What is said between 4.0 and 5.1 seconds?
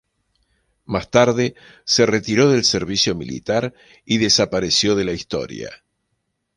y desapareció de